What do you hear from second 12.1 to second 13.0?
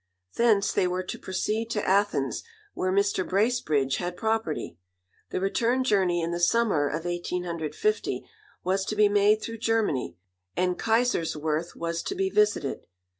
be visited.